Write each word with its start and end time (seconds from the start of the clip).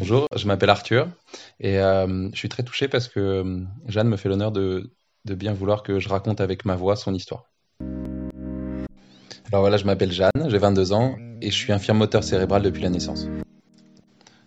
Bonjour, 0.00 0.26
je 0.34 0.48
m'appelle 0.48 0.70
Arthur 0.70 1.08
et 1.60 1.78
euh, 1.78 2.28
je 2.32 2.36
suis 2.36 2.48
très 2.48 2.64
touché 2.64 2.88
parce 2.88 3.06
que 3.06 3.20
euh, 3.20 3.60
Jeanne 3.86 4.08
me 4.08 4.16
fait 4.16 4.28
l'honneur 4.28 4.50
de, 4.50 4.90
bien 5.24 5.52
vouloir 5.52 5.84
que 5.84 6.00
je 6.00 6.08
raconte 6.08 6.40
avec 6.40 6.64
ma 6.64 6.74
voix 6.74 6.96
son 6.96 7.14
histoire. 7.14 7.44
Alors 9.52 9.60
voilà, 9.60 9.76
je 9.76 9.84
m'appelle 9.84 10.10
Jeanne, 10.10 10.48
j'ai 10.48 10.58
22 10.58 10.92
ans 10.92 11.14
et 11.40 11.52
je 11.52 11.56
suis 11.56 11.72
infirme 11.72 11.98
moteur 11.98 12.24
cérébral 12.24 12.62
depuis 12.62 12.82
la 12.82 12.90
naissance. 12.90 13.28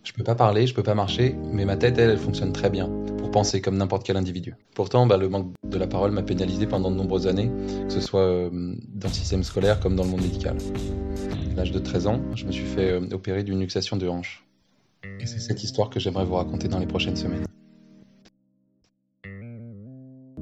Je 0.04 0.12
peux 0.12 0.24
pas 0.24 0.36
parler, 0.36 0.68
je 0.68 0.74
peux 0.74 0.84
pas 0.84 0.96
marcher, 0.96 1.34
mais 1.54 1.64
ma 1.64 1.78
tête, 1.78 1.98
elle, 1.98 2.10
elle 2.10 2.18
fonctionne 2.18 2.52
très 2.52 2.70
bien 2.70 2.90
pour 3.18 3.32
penser 3.32 3.62
comme 3.62 3.78
n'importe 3.78 4.06
quel 4.06 4.18
individu. 4.18 4.56
Pourtant, 4.76 5.06
bah, 5.08 5.16
le 5.16 5.30
manque 5.30 5.54
de 5.64 5.78
la 5.78 5.88
parole 5.88 6.12
m'a 6.12 6.24
pénalisé 6.24 6.68
pendant 6.68 6.92
de 6.92 6.98
nombreuses 6.98 7.28
années, 7.28 7.50
que 7.88 7.94
ce 7.94 8.02
soit 8.02 8.20
euh, 8.20 8.50
dans 8.52 9.08
le 9.08 9.14
système 9.14 9.44
scolaire 9.44 9.80
comme 9.80 9.96
dans 9.96 10.04
le 10.04 10.10
monde 10.10 10.24
médical. 10.24 10.58
À 11.54 11.56
l'âge 11.56 11.72
de 11.72 11.80
13 11.80 12.08
ans, 12.08 12.22
je 12.36 12.44
me 12.46 12.52
suis 12.52 12.66
fait 12.66 12.98
opérer 13.14 13.44
d'une 13.44 13.62
luxation 13.62 13.96
de 13.96 14.10
hanche. 14.10 14.47
Et 15.04 15.26
c'est 15.26 15.40
cette 15.40 15.64
histoire 15.64 15.90
que 15.90 16.00
j'aimerais 16.00 16.26
vous 16.26 16.36
raconter 16.36 16.68
dans 16.68 16.80
les 16.80 16.88
prochaines 16.88 17.16
semaines. 17.16 17.46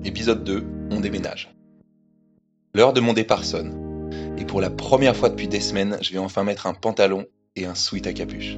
Épisode 0.03 0.43
2, 0.43 0.66
on 0.91 0.99
déménage. 0.99 1.55
L'heure 2.73 2.94
de 2.94 2.99
mon 2.99 3.13
départ 3.13 3.44
sonne. 3.44 4.09
Et 4.38 4.45
pour 4.45 4.61
la 4.61 4.70
première 4.70 5.16
fois 5.16 5.30
depuis 5.30 5.47
des 5.47 5.59
semaines, 5.59 5.97
je 6.02 6.11
vais 6.11 6.20
enfin 6.20 6.44
mettre 6.44 6.67
un 6.67 6.73
pantalon 6.73 7.25
et 7.55 7.66
un 7.66 7.75
sweat 7.75 8.05
à 8.07 8.13
capuche. 8.13 8.57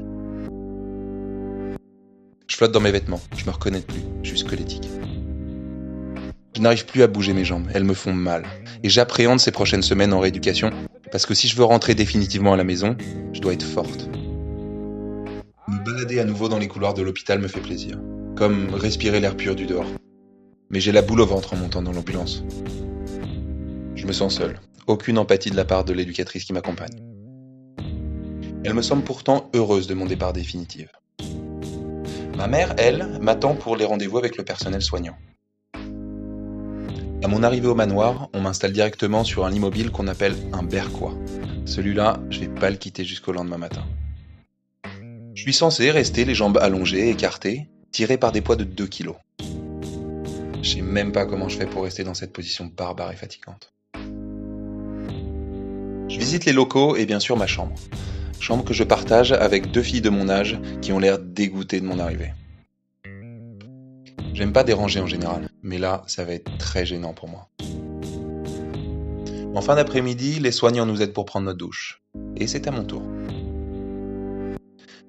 Je 2.48 2.56
flotte 2.56 2.72
dans 2.72 2.80
mes 2.80 2.92
vêtements, 2.92 3.22
je 3.36 3.46
me 3.46 3.52
reconnais 3.52 3.82
plus, 3.82 4.02
je 4.24 4.30
suis 4.30 4.40
squelettique. 4.40 4.90
Je 6.56 6.62
n'arrive 6.62 6.86
plus 6.86 7.04
à 7.04 7.08
bouger 7.08 7.34
mes 7.34 7.46
jambes, 7.46 7.68
elles 7.74 7.84
me 7.84 7.94
font 7.94 8.14
mal. 8.14 8.44
Et 8.82 8.90
j'appréhende 8.90 9.40
ces 9.40 9.52
prochaines 9.52 9.84
semaines 9.84 10.14
en 10.14 10.20
rééducation, 10.20 10.72
parce 11.12 11.26
que 11.26 11.36
si 11.36 11.48
je 11.48 11.56
veux 11.56 11.66
rentrer 11.66 11.94
définitivement 11.94 12.54
à 12.54 12.58
la 12.58 12.64
maison, 12.64 12.98
je 13.34 13.42
dois 13.42 13.54
être 13.54 13.64
forte. 13.64 14.10
Me 15.70 15.80
balader 15.84 16.22
à 16.22 16.24
nouveau 16.24 16.48
dans 16.48 16.60
les 16.60 16.70
couloirs 16.70 16.94
de 16.94 17.02
l'hôpital 17.02 17.40
me 17.40 17.50
fait 17.50 17.60
plaisir, 17.60 18.00
comme 18.38 18.74
respirer 18.74 19.20
l'air 19.20 19.36
pur 19.36 19.54
du 19.54 19.66
dehors. 19.66 19.88
Mais 20.70 20.80
j'ai 20.80 20.94
la 20.94 21.02
boule 21.02 21.20
au 21.20 21.26
ventre 21.26 21.54
en 21.54 21.58
montant 21.58 21.82
dans 21.82 21.92
l'ambulance. 21.92 22.46
Je 23.96 24.08
me 24.08 24.14
sens 24.14 24.38
seul, 24.38 24.62
aucune 24.88 25.18
empathie 25.18 25.52
de 25.52 25.58
la 25.58 25.66
part 25.66 25.84
de 25.84 25.92
l'éducatrice 25.92 26.46
qui 26.46 26.54
m'accompagne. 26.54 27.04
Elle 28.64 28.76
me 28.76 28.82
semble 28.82 29.04
pourtant 29.04 29.50
heureuse 29.54 29.88
de 29.88 29.94
mon 29.94 30.06
départ 30.06 30.32
définitif. 30.32 30.88
Ma 32.38 32.48
mère, 32.48 32.74
elle, 32.78 33.20
m'attend 33.20 33.56
pour 33.56 33.76
les 33.76 33.84
rendez-vous 33.84 34.18
avec 34.18 34.38
le 34.38 34.46
personnel 34.46 34.82
soignant. 34.82 35.18
À 37.24 37.28
mon 37.28 37.44
arrivée 37.44 37.68
au 37.68 37.76
manoir, 37.76 38.30
on 38.34 38.40
m'installe 38.40 38.72
directement 38.72 39.26
sur 39.26 39.46
un 39.46 39.50
lit 39.50 39.90
qu'on 39.92 40.08
appelle 40.08 40.38
un 40.54 40.64
berquois. 40.64 41.18
Celui-là, 41.66 42.22
je 42.30 42.40
vais 42.40 42.48
pas 42.48 42.70
le 42.70 42.78
quitter 42.78 43.04
jusqu'au 43.04 43.34
lendemain 43.34 43.58
matin. 43.58 43.84
Suis 45.48 45.54
censé 45.54 45.92
rester 45.92 46.26
les 46.26 46.36
jambes 46.36 46.58
allongées, 46.58 47.10
écartées, 47.10 47.70
tiré 47.94 48.18
par 48.18 48.34
des 48.34 48.42
poids 48.42 48.58
de 48.58 48.66
2 48.66 48.86
kilos. 48.86 49.16
Je 50.62 50.70
sais 50.70 50.82
même 50.82 51.14
pas 51.14 51.26
comment 51.26 51.48
je 51.48 51.58
fais 51.58 51.66
pour 51.66 51.84
rester 51.84 52.04
dans 52.04 52.14
cette 52.14 52.34
position 52.34 52.66
barbare 52.66 53.14
et 53.14 53.16
fatigante. 53.16 53.72
Je 56.10 56.20
visite 56.20 56.44
les 56.44 56.52
locaux 56.52 56.98
et 56.98 57.06
bien 57.06 57.22
sûr 57.22 57.38
ma 57.38 57.48
chambre. 57.48 57.76
Chambre 58.42 58.66
que 58.66 58.74
je 58.74 58.84
partage 58.84 59.32
avec 59.32 59.72
deux 59.72 59.84
filles 59.84 60.02
de 60.02 60.10
mon 60.10 60.28
âge 60.28 60.60
qui 60.82 60.92
ont 60.92 61.00
l'air 61.00 61.18
dégoûtées 61.18 61.80
de 61.80 61.86
mon 61.86 61.98
arrivée. 61.98 62.34
J'aime 64.34 64.52
pas 64.52 64.66
déranger 64.66 65.00
en 65.00 65.08
général, 65.08 65.48
mais 65.64 65.78
là, 65.78 66.04
ça 66.08 66.26
va 66.26 66.34
être 66.34 66.58
très 66.58 66.86
gênant 66.86 67.14
pour 67.14 67.30
moi. 67.30 67.48
En 69.56 69.62
fin 69.62 69.76
d'après-midi, 69.76 70.42
les 70.42 70.52
soignants 70.52 70.86
nous 70.86 71.02
aident 71.02 71.14
pour 71.14 71.24
prendre 71.24 71.46
notre 71.46 71.60
douche. 71.60 72.04
Et 72.36 72.48
c'est 72.48 72.68
à 72.68 72.72
mon 72.72 72.84
tour. 72.84 73.02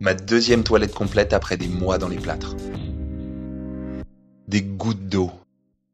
Ma 0.00 0.14
deuxième 0.14 0.62
toilette 0.62 0.94
complète 0.94 1.32
après 1.32 1.56
des 1.56 1.66
mois 1.66 1.98
dans 1.98 2.06
les 2.06 2.18
plâtres. 2.18 2.54
Des 4.46 4.62
gouttes 4.62 5.08
d'eau. 5.08 5.32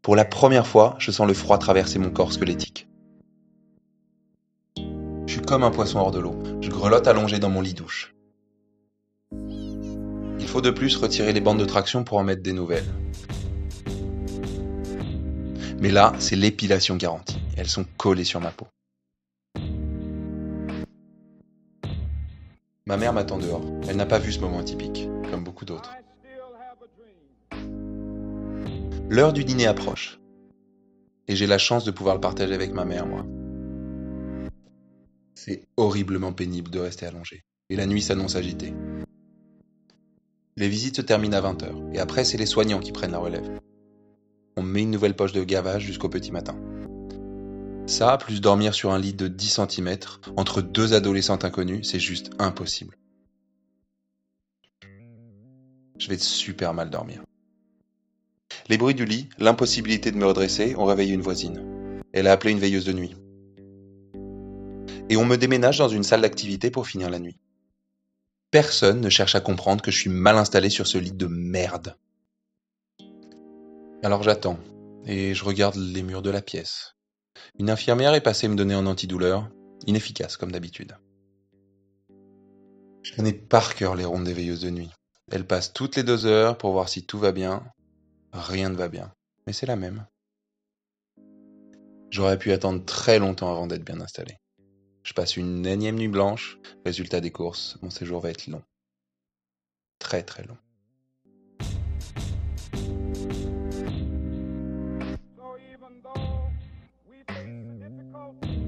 Pour 0.03 0.15
la 0.15 0.27
première 0.27 0.67
fois, 0.67 0.97
je 0.99 1.11
sens 1.11 1.27
le 1.27 1.33
froid 1.33 1.57
traverser 1.57 1.99
mon 1.99 2.11
corps 2.11 2.35
squelettique. 2.35 2.87
Je 5.27 5.33
suis 5.33 5.41
comme 5.41 5.63
un 5.63 5.71
poisson 5.71 6.01
hors 6.01 6.11
de 6.11 6.19
l'eau. 6.19 6.39
Je 6.61 6.69
grelotte 6.69 7.09
allongé 7.09 7.39
dans 7.39 7.49
mon 7.49 7.63
lit 7.63 7.73
douche. 7.73 8.15
Il 9.33 10.47
faut 10.47 10.61
de 10.61 10.71
plus 10.71 10.97
retirer 10.97 11.33
les 11.33 11.41
bandes 11.41 11.59
de 11.59 11.65
traction 11.65 12.05
pour 12.05 12.19
en 12.19 12.25
mettre 12.25 12.43
des 12.43 12.53
nouvelles. 12.53 12.93
Mais 15.81 15.91
là, 15.91 16.13
c'est 16.19 16.37
l'épilation 16.37 16.97
garantie. 16.97 17.41
Elles 17.57 17.69
sont 17.69 17.87
collées 17.97 18.25
sur 18.25 18.41
ma 18.43 18.51
peau. 18.51 18.67
Ma 22.87 22.99
mère 22.99 23.15
m'attend 23.15 23.39
dehors. 23.39 23.63
Elle 23.89 23.97
n'a 23.97 24.05
pas 24.05 24.19
vu 24.19 24.31
ce 24.31 24.41
moment 24.41 24.59
atypique, 24.59 25.09
comme 25.31 25.43
beaucoup 25.43 25.65
d'autres. 25.65 25.95
L'heure 29.09 29.33
du 29.33 29.43
dîner 29.45 29.67
approche. 29.67 30.21
Et 31.27 31.35
j'ai 31.35 31.47
la 31.47 31.57
chance 31.57 31.85
de 31.85 31.91
pouvoir 31.91 32.15
le 32.15 32.21
partager 32.21 32.53
avec 32.53 32.75
ma 32.75 32.85
mère, 32.85 33.07
moi. 33.07 33.25
C'est 35.35 35.67
horriblement 35.79 36.35
pénible 36.35 36.71
de 36.71 36.79
rester 36.79 37.07
allongé. 37.07 37.43
Et 37.71 37.77
la 37.77 37.87
nuit 37.87 38.03
s'annonce 38.03 38.37
agitée. 38.37 38.75
Les 40.57 40.69
visites 40.69 40.97
se 40.97 41.03
terminent 41.03 41.39
à 41.39 41.41
20h. 41.41 41.95
Et 41.95 41.99
après, 41.99 42.25
c'est 42.25 42.37
les 42.37 42.45
soignants 42.45 42.81
qui 42.81 42.93
prennent 42.93 43.13
la 43.13 43.19
relève. 43.19 43.61
On 44.59 44.63
met 44.63 44.83
une 44.83 44.91
nouvelle 44.91 45.17
poche 45.17 45.33
de 45.33 45.43
gavage 45.43 45.85
jusqu'au 45.85 46.11
petit 46.11 46.33
matin. 46.33 46.57
Ça, 47.87 48.17
plus 48.17 48.41
dormir 48.41 48.75
sur 48.75 48.93
un 48.93 48.99
lit 48.99 49.13
de 49.13 49.29
10 49.29 49.61
cm, 49.61 49.97
entre 50.37 50.63
deux 50.63 50.95
adolescentes 50.95 51.45
inconnues, 51.45 51.85
c'est 51.85 52.01
juste 52.01 52.31
impossible. 52.39 52.97
Je 55.99 56.09
vais 56.09 56.19
super 56.19 56.73
mal 56.73 56.89
dormir. 56.89 57.23
Les 58.69 58.79
bruits 58.79 58.95
du 58.95 59.05
lit, 59.05 59.29
l'impossibilité 59.39 60.11
de 60.11 60.17
me 60.17 60.25
redresser 60.25 60.75
ont 60.77 60.87
réveillé 60.87 61.13
une 61.13 61.21
voisine. 61.21 62.03
Elle 62.15 62.27
a 62.27 62.33
appelé 62.33 62.53
une 62.53 62.59
veilleuse 62.59 62.87
de 62.87 62.95
nuit. 62.95 63.17
Et 65.11 65.19
on 65.19 65.27
me 65.27 65.37
déménage 65.37 65.79
dans 65.79 65.89
une 65.89 66.05
salle 66.05 66.23
d'activité 66.23 66.71
pour 66.71 66.87
finir 66.87 67.11
la 67.11 67.19
nuit. 67.19 67.39
Personne 68.51 69.03
ne 69.03 69.11
cherche 69.11 69.35
à 69.35 69.41
comprendre 69.41 69.83
que 69.83 69.91
je 69.91 69.99
suis 69.99 70.11
mal 70.11 70.39
installé 70.39 70.71
sur 70.71 70.87
ce 70.87 70.97
lit 70.97 71.13
de 71.13 71.27
merde. 71.27 71.99
Alors 74.03 74.23
j'attends, 74.23 74.59
et 75.05 75.35
je 75.35 75.45
regarde 75.45 75.77
les 75.77 76.03
murs 76.03 76.23
de 76.23 76.31
la 76.31 76.41
pièce. 76.41 76.94
Une 77.59 77.71
infirmière 77.71 78.15
est 78.15 78.21
passée 78.21 78.49
me 78.49 78.57
donner 78.57 78.75
un 78.75 78.87
antidouleur, 78.87 79.49
inefficace 79.87 80.37
comme 80.37 80.53
d'habitude. 80.53 80.97
Je 83.03 83.15
connais 83.15 83.33
par 83.33 83.75
cœur 83.75 83.95
les 83.95 84.05
rondes 84.05 84.25
des 84.25 84.33
veilleuses 84.33 84.63
de 84.63 84.71
nuit. 84.71 84.91
Elles 85.31 85.47
passent 85.47 85.73
toutes 85.73 85.97
les 85.97 86.03
deux 86.03 86.27
heures 86.27 86.59
pour 86.59 86.73
voir 86.73 86.89
si 86.89 87.05
tout 87.05 87.19
va 87.19 87.33
bien. 87.33 87.65
Rien 88.33 88.71
ne 88.71 88.77
va 88.77 88.89
bien, 88.89 89.13
mais 89.47 89.53
c'est 89.53 89.67
la 89.67 89.77
même. 89.77 90.07
J'aurais 92.11 92.39
pu 92.39 92.53
attendre 92.53 92.85
très 92.85 93.19
longtemps 93.19 93.51
avant 93.51 93.67
d'être 93.67 93.85
bien 93.85 94.01
installé. 94.01 94.37
Je 95.03 95.13
passe 95.13 95.37
une 95.37 95.67
énième 95.67 95.97
nuit 95.97 96.09
blanche, 96.09 96.59
résultat 96.85 97.21
des 97.21 97.31
courses, 97.31 97.77
mon 97.83 97.91
séjour 97.91 98.21
va 98.21 98.31
être 98.31 98.47
long. 98.47 98.63
Très 99.99 100.23
très 100.23 100.45
long. 100.45 100.57
go. 108.25 108.64